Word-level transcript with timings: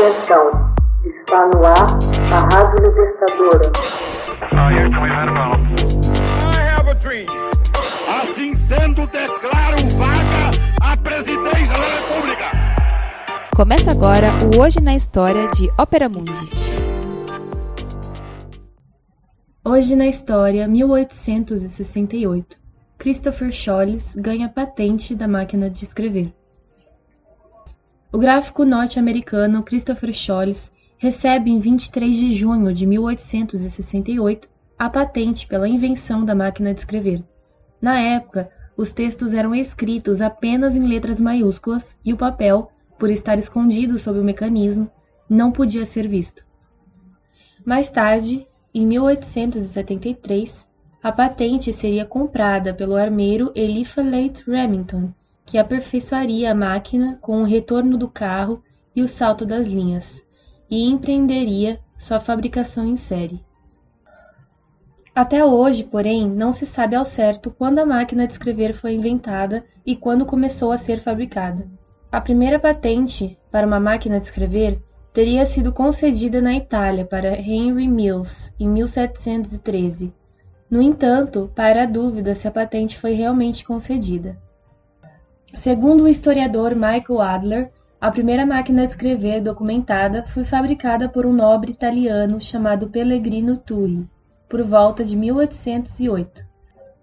Atenção, 0.00 0.72
está 1.04 1.46
no 1.48 1.62
ar 1.62 1.98
a 2.32 2.38
Rádio 2.54 2.88
Libertadora. 2.88 3.70
Assim 8.08 8.54
sendo, 8.54 9.06
declaro 9.08 9.76
vaga 9.98 10.50
a 10.80 10.96
presidência 10.96 11.74
da 11.74 11.84
República. 11.98 12.46
Começa 13.54 13.90
agora 13.90 14.28
o 14.56 14.62
Hoje 14.62 14.80
na 14.80 14.94
História 14.94 15.46
de 15.48 15.68
Ópera 15.78 16.08
Mundi. 16.08 16.48
Hoje 19.62 19.94
na 19.94 20.06
História, 20.06 20.66
1868. 20.66 22.56
Christopher 22.96 23.52
Scholz 23.52 24.14
ganha 24.16 24.48
patente 24.48 25.14
da 25.14 25.28
máquina 25.28 25.68
de 25.68 25.84
escrever. 25.84 26.39
O 28.12 28.18
gráfico 28.18 28.64
norte-americano 28.64 29.62
Christopher 29.62 30.12
Scholz 30.12 30.72
recebe 30.98 31.48
em 31.48 31.60
23 31.60 32.16
de 32.16 32.32
junho 32.32 32.72
de 32.72 32.84
1868 32.84 34.48
a 34.76 34.90
patente 34.90 35.46
pela 35.46 35.68
invenção 35.68 36.24
da 36.24 36.34
máquina 36.34 36.74
de 36.74 36.80
escrever. 36.80 37.22
Na 37.80 38.00
época, 38.00 38.50
os 38.76 38.90
textos 38.90 39.32
eram 39.32 39.54
escritos 39.54 40.20
apenas 40.20 40.74
em 40.74 40.88
letras 40.88 41.20
maiúsculas 41.20 41.96
e 42.04 42.12
o 42.12 42.16
papel, 42.16 42.72
por 42.98 43.10
estar 43.10 43.38
escondido 43.38 43.96
sob 43.96 44.18
o 44.18 44.24
mecanismo, 44.24 44.90
não 45.28 45.52
podia 45.52 45.86
ser 45.86 46.08
visto. 46.08 46.44
Mais 47.64 47.88
tarde, 47.88 48.44
em 48.74 48.84
1873, 48.86 50.66
a 51.00 51.12
patente 51.12 51.72
seria 51.72 52.04
comprada 52.04 52.74
pelo 52.74 52.96
armeiro 52.96 53.52
Eliphalet 53.54 54.42
Remington, 54.50 55.12
que 55.50 55.58
aperfeiçoaria 55.58 56.52
a 56.52 56.54
máquina 56.54 57.18
com 57.20 57.42
o 57.42 57.44
retorno 57.44 57.98
do 57.98 58.08
carro 58.08 58.62
e 58.94 59.02
o 59.02 59.08
salto 59.08 59.44
das 59.44 59.66
linhas, 59.66 60.22
e 60.70 60.88
empreenderia 60.88 61.80
sua 61.98 62.20
fabricação 62.20 62.86
em 62.86 62.96
série. 62.96 63.44
Até 65.12 65.44
hoje, 65.44 65.82
porém, 65.82 66.30
não 66.30 66.52
se 66.52 66.64
sabe 66.64 66.94
ao 66.94 67.04
certo 67.04 67.50
quando 67.50 67.80
a 67.80 67.84
máquina 67.84 68.28
de 68.28 68.32
escrever 68.32 68.72
foi 68.72 68.94
inventada 68.94 69.64
e 69.84 69.96
quando 69.96 70.24
começou 70.24 70.70
a 70.70 70.78
ser 70.78 71.00
fabricada. 71.00 71.68
A 72.12 72.20
primeira 72.20 72.60
patente 72.60 73.36
para 73.50 73.66
uma 73.66 73.80
máquina 73.80 74.20
de 74.20 74.26
escrever 74.26 74.80
teria 75.12 75.44
sido 75.44 75.72
concedida 75.72 76.40
na 76.40 76.54
Itália 76.54 77.04
para 77.04 77.36
Henry 77.36 77.88
Mills 77.88 78.52
em 78.56 78.68
1713. 78.68 80.14
No 80.70 80.80
entanto, 80.80 81.50
para 81.56 81.82
a 81.82 81.86
dúvida 81.86 82.36
se 82.36 82.46
a 82.46 82.52
patente 82.52 82.96
foi 82.96 83.14
realmente 83.14 83.64
concedida. 83.64 84.38
Segundo 85.54 86.04
o 86.04 86.08
historiador 86.08 86.74
Michael 86.74 87.20
Adler, 87.20 87.70
a 88.00 88.10
primeira 88.10 88.46
máquina 88.46 88.82
de 88.82 88.90
escrever 88.90 89.42
documentada 89.42 90.24
foi 90.24 90.44
fabricada 90.44 91.08
por 91.08 91.26
um 91.26 91.32
nobre 91.32 91.72
italiano 91.72 92.40
chamado 92.40 92.88
Pellegrino 92.88 93.58
Turri, 93.58 94.08
por 94.48 94.62
volta 94.62 95.04
de 95.04 95.16
1808. 95.16 96.44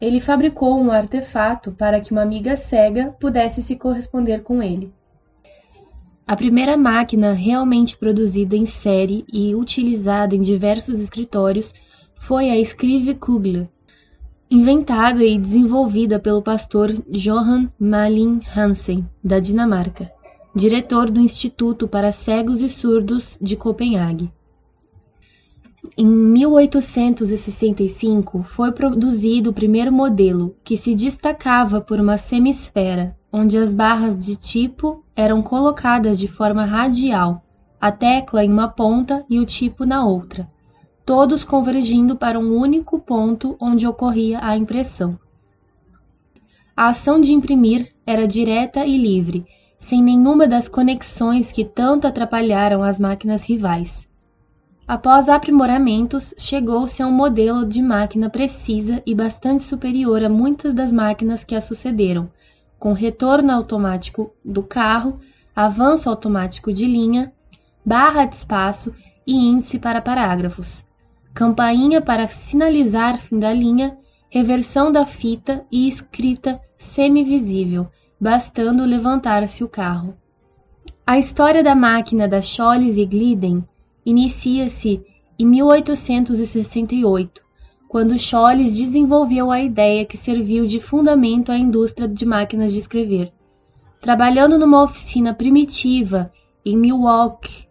Ele 0.00 0.20
fabricou 0.20 0.78
um 0.78 0.90
artefato 0.92 1.72
para 1.72 2.00
que 2.00 2.12
uma 2.12 2.22
amiga 2.22 2.56
cega 2.56 3.14
pudesse 3.18 3.62
se 3.62 3.74
corresponder 3.74 4.42
com 4.42 4.62
ele. 4.62 4.92
A 6.26 6.36
primeira 6.36 6.76
máquina 6.76 7.32
realmente 7.32 7.96
produzida 7.96 8.56
em 8.56 8.66
série 8.66 9.24
e 9.32 9.54
utilizada 9.54 10.34
em 10.34 10.40
diversos 10.40 11.00
escritórios 11.00 11.72
foi 12.14 12.50
a 12.50 12.60
Scrive 12.60 13.14
Kugler, 13.14 13.68
inventada 14.54 15.22
e 15.24 15.36
desenvolvida 15.36 16.20
pelo 16.20 16.40
pastor 16.40 16.92
Johann 17.10 17.68
Malin 17.76 18.40
Hansen, 18.54 19.04
da 19.22 19.38
Dinamarca, 19.40 20.12
diretor 20.54 21.10
do 21.10 21.18
Instituto 21.18 21.88
para 21.88 22.12
Cegos 22.12 22.62
e 22.62 22.68
Surdos 22.68 23.36
de 23.42 23.56
Copenhague. 23.56 24.30
Em 25.98 26.06
1865 26.06 28.44
foi 28.44 28.70
produzido 28.70 29.50
o 29.50 29.52
primeiro 29.52 29.92
modelo, 29.92 30.54
que 30.62 30.76
se 30.76 30.94
destacava 30.94 31.80
por 31.80 31.98
uma 31.98 32.16
semisfera, 32.16 33.16
onde 33.32 33.58
as 33.58 33.74
barras 33.74 34.16
de 34.16 34.36
tipo 34.36 35.02
eram 35.16 35.42
colocadas 35.42 36.16
de 36.16 36.28
forma 36.28 36.64
radial, 36.64 37.44
a 37.80 37.90
tecla 37.90 38.44
em 38.44 38.52
uma 38.52 38.68
ponta 38.68 39.26
e 39.28 39.40
o 39.40 39.44
tipo 39.44 39.84
na 39.84 40.06
outra 40.06 40.53
todos 41.04 41.44
convergindo 41.44 42.16
para 42.16 42.38
um 42.38 42.56
único 42.56 42.98
ponto 42.98 43.56
onde 43.60 43.86
ocorria 43.86 44.38
a 44.42 44.56
impressão. 44.56 45.18
A 46.74 46.88
ação 46.88 47.20
de 47.20 47.32
imprimir 47.32 47.94
era 48.06 48.26
direta 48.26 48.86
e 48.86 48.96
livre, 48.96 49.46
sem 49.78 50.02
nenhuma 50.02 50.46
das 50.46 50.66
conexões 50.66 51.52
que 51.52 51.64
tanto 51.64 52.06
atrapalharam 52.06 52.82
as 52.82 52.98
máquinas 52.98 53.44
rivais. 53.44 54.08
Após 54.88 55.28
aprimoramentos, 55.28 56.34
chegou-se 56.38 57.02
a 57.02 57.06
um 57.06 57.12
modelo 57.12 57.66
de 57.66 57.82
máquina 57.82 58.28
precisa 58.30 59.02
e 59.06 59.14
bastante 59.14 59.62
superior 59.62 60.22
a 60.24 60.28
muitas 60.28 60.72
das 60.72 60.92
máquinas 60.92 61.44
que 61.44 61.54
a 61.54 61.60
sucederam, 61.60 62.30
com 62.78 62.92
retorno 62.92 63.52
automático 63.52 64.34
do 64.44 64.62
carro, 64.62 65.20
avanço 65.54 66.08
automático 66.08 66.72
de 66.72 66.86
linha, 66.86 67.32
barra 67.84 68.24
de 68.24 68.34
espaço 68.34 68.92
e 69.26 69.34
índice 69.34 69.78
para 69.78 70.02
parágrafos 70.02 70.84
campainha 71.34 72.00
para 72.00 72.28
sinalizar 72.28 73.18
fim 73.18 73.40
da 73.40 73.52
linha, 73.52 73.98
reversão 74.30 74.92
da 74.92 75.04
fita 75.04 75.66
e 75.70 75.88
escrita 75.88 76.60
semivisível, 76.78 77.88
bastando 78.20 78.84
levantar-se 78.84 79.64
o 79.64 79.68
carro. 79.68 80.14
A 81.04 81.18
história 81.18 81.62
da 81.62 81.74
máquina 81.74 82.28
da 82.28 82.40
Scholz 82.40 82.96
e 82.96 83.04
Glidden 83.04 83.64
inicia-se 84.06 85.04
em 85.36 85.44
1868, 85.44 87.42
quando 87.88 88.16
Scholz 88.16 88.72
desenvolveu 88.72 89.50
a 89.50 89.60
ideia 89.60 90.04
que 90.04 90.16
serviu 90.16 90.66
de 90.66 90.78
fundamento 90.78 91.50
à 91.50 91.58
indústria 91.58 92.06
de 92.06 92.24
máquinas 92.24 92.72
de 92.72 92.78
escrever. 92.78 93.32
Trabalhando 94.00 94.56
numa 94.56 94.82
oficina 94.82 95.34
primitiva 95.34 96.32
em 96.64 96.76
Milwaukee, 96.76 97.66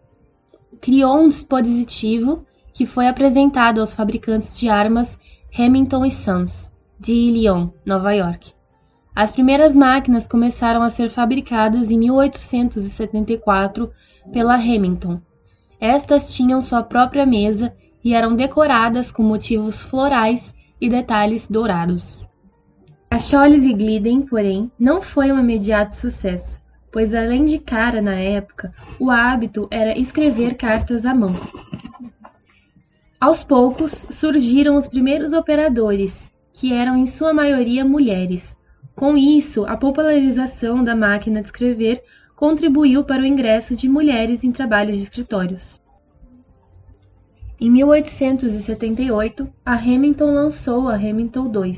criou 0.80 1.18
um 1.18 1.28
dispositivo 1.28 2.44
que 2.74 2.84
foi 2.84 3.06
apresentado 3.06 3.80
aos 3.80 3.94
fabricantes 3.94 4.58
de 4.58 4.68
armas 4.68 5.18
Remington 5.48 6.10
Sons, 6.10 6.72
de 6.98 7.14
Lyon, 7.14 7.70
Nova 7.86 8.12
York. 8.12 8.52
As 9.14 9.30
primeiras 9.30 9.76
máquinas 9.76 10.26
começaram 10.26 10.82
a 10.82 10.90
ser 10.90 11.08
fabricadas 11.08 11.88
em 11.92 11.98
1874 11.98 13.92
pela 14.32 14.56
Remington. 14.56 15.20
Estas 15.80 16.34
tinham 16.34 16.60
sua 16.60 16.82
própria 16.82 17.24
mesa 17.24 17.72
e 18.02 18.12
eram 18.12 18.34
decoradas 18.34 19.12
com 19.12 19.22
motivos 19.22 19.80
florais 19.80 20.52
e 20.80 20.88
detalhes 20.88 21.46
dourados. 21.46 22.28
A 23.08 23.18
Scholz 23.20 23.62
e 23.62 23.72
Glidden, 23.72 24.22
porém, 24.22 24.72
não 24.76 25.00
foi 25.00 25.30
um 25.30 25.38
imediato 25.38 25.94
sucesso, 25.94 26.60
pois 26.90 27.14
além 27.14 27.44
de 27.44 27.60
cara 27.60 28.02
na 28.02 28.16
época, 28.16 28.74
o 28.98 29.08
hábito 29.08 29.68
era 29.70 29.96
escrever 29.96 30.56
cartas 30.56 31.06
à 31.06 31.14
mão. 31.14 31.32
Aos 33.20 33.42
poucos, 33.42 33.92
surgiram 33.92 34.76
os 34.76 34.86
primeiros 34.86 35.32
operadores, 35.32 36.32
que 36.52 36.72
eram 36.72 36.96
em 36.96 37.06
sua 37.06 37.32
maioria 37.32 37.84
mulheres. 37.84 38.58
Com 38.94 39.16
isso, 39.16 39.64
a 39.64 39.76
popularização 39.76 40.84
da 40.84 40.94
máquina 40.94 41.40
de 41.40 41.46
escrever 41.46 42.02
contribuiu 42.36 43.04
para 43.04 43.22
o 43.22 43.26
ingresso 43.26 43.74
de 43.74 43.88
mulheres 43.88 44.44
em 44.44 44.52
trabalhos 44.52 44.96
de 44.96 45.02
escritórios. 45.04 45.80
Em 47.60 47.70
1878, 47.70 49.48
a 49.64 49.74
Remington 49.74 50.32
lançou 50.32 50.88
a 50.88 50.96
Remington 50.96 51.50
II, 51.50 51.72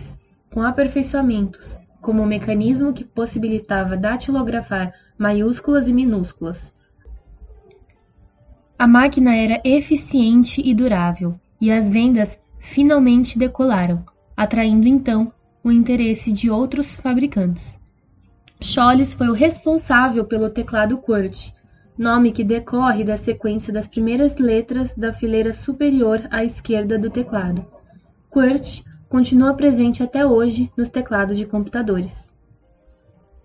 com 0.53 0.63
aperfeiçoamentos, 0.63 1.79
como 2.01 2.23
um 2.23 2.27
mecanismo 2.27 2.93
que 2.93 3.05
possibilitava 3.05 3.97
datilografar 3.97 4.93
maiúsculas 5.19 5.87
e 5.87 5.93
minúsculas, 5.93 6.73
a 8.79 8.87
máquina 8.87 9.35
era 9.35 9.61
eficiente 9.65 10.61
e 10.63 10.75
durável, 10.75 11.39
e 11.61 11.71
as 11.71 11.89
vendas 11.89 12.39
finalmente 12.59 13.39
decolaram, 13.39 14.05
atraindo 14.37 14.87
então 14.87 15.33
o 15.65 15.73
interesse 15.73 16.31
de 16.31 16.51
outros 16.51 16.95
fabricantes. 16.95 17.81
Scholz 18.61 19.15
foi 19.15 19.29
o 19.29 19.33
responsável 19.33 20.25
pelo 20.25 20.51
teclado 20.51 20.99
QWERTY, 20.99 21.55
nome 21.97 22.33
que 22.33 22.45
decorre 22.45 23.03
da 23.03 23.17
sequência 23.17 23.73
das 23.73 23.87
primeiras 23.87 24.37
letras 24.39 24.95
da 24.95 25.13
fileira 25.13 25.53
superior 25.53 26.27
à 26.31 26.45
esquerda 26.45 26.99
do 26.99 27.11
teclado. 27.11 27.65
QWERTY 28.31 28.85
continua 29.09 29.55
presente 29.55 30.03
até 30.03 30.27
hoje 30.27 30.71
nos 30.77 30.89
teclados 30.89 31.39
de 31.39 31.47
computadores. 31.47 32.33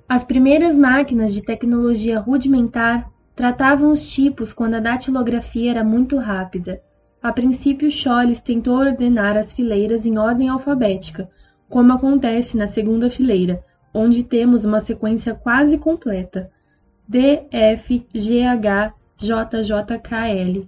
As 0.09 0.23
primeiras 0.23 0.77
máquinas 0.77 1.33
de 1.33 1.41
tecnologia 1.41 2.19
rudimentar 2.19 3.09
Tratavam 3.35 3.91
os 3.91 4.11
tipos 4.11 4.53
quando 4.53 4.75
a 4.75 4.79
datilografia 4.79 5.71
era 5.71 5.83
muito 5.83 6.17
rápida. 6.17 6.81
A 7.21 7.31
princípio, 7.31 7.89
Scholz 7.89 8.41
tentou 8.41 8.75
ordenar 8.75 9.37
as 9.37 9.53
fileiras 9.53 10.05
em 10.05 10.17
ordem 10.17 10.49
alfabética, 10.49 11.29
como 11.69 11.93
acontece 11.93 12.57
na 12.57 12.67
segunda 12.67 13.09
fileira, 13.09 13.63
onde 13.93 14.23
temos 14.23 14.65
uma 14.65 14.81
sequência 14.81 15.33
quase 15.33 15.77
completa: 15.77 16.49
D, 17.07 17.43
F, 17.51 18.05
G, 18.13 18.43
H, 18.43 18.93
JJKL. 19.17 20.67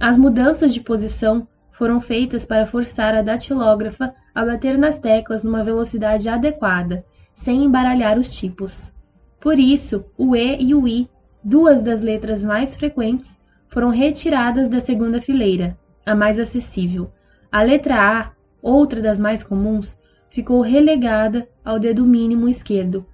As 0.00 0.16
mudanças 0.16 0.74
de 0.74 0.80
posição 0.80 1.46
foram 1.70 2.00
feitas 2.00 2.44
para 2.44 2.66
forçar 2.66 3.14
a 3.14 3.22
datilógrafa 3.22 4.12
a 4.34 4.44
bater 4.44 4.76
nas 4.76 4.98
teclas 4.98 5.44
numa 5.44 5.62
velocidade 5.62 6.28
adequada, 6.28 7.04
sem 7.32 7.64
embaralhar 7.64 8.18
os 8.18 8.30
tipos. 8.30 8.92
Por 9.40 9.58
isso, 9.58 10.04
o 10.18 10.34
E 10.34 10.60
e 10.60 10.74
o 10.74 10.88
I, 10.88 11.08
duas 11.42 11.82
das 11.82 12.00
letras 12.00 12.42
mais 12.42 12.74
frequentes, 12.76 13.38
foram 13.68 13.90
retiradas 13.90 14.68
da 14.68 14.80
segunda 14.80 15.20
fileira, 15.20 15.78
a 16.04 16.14
mais 16.14 16.38
acessível. 16.38 17.10
A 17.50 17.62
letra 17.62 17.96
A, 18.00 18.30
outra 18.62 19.00
das 19.00 19.18
mais 19.18 19.42
comuns, 19.42 19.98
ficou 20.30 20.60
relegada 20.60 21.48
ao 21.64 21.78
dedo 21.78 22.04
mínimo 22.04 22.48
esquerdo, 22.48 23.06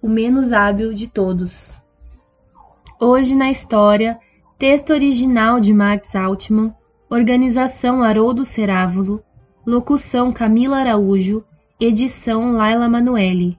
o 0.00 0.08
menos 0.08 0.52
hábil 0.52 0.92
de 0.92 1.08
todos. 1.08 1.80
Hoje 3.00 3.34
na 3.34 3.50
história, 3.50 4.18
texto 4.58 4.90
original 4.90 5.60
de 5.60 5.72
Max 5.72 6.14
Altman, 6.14 6.74
organização 7.10 8.02
Haroldo 8.02 8.44
Cerávulo, 8.44 9.22
locução 9.66 10.32
Camila 10.32 10.78
Araújo, 10.78 11.44
edição 11.78 12.52
Laila 12.52 12.88
Manuelle. 12.88 13.58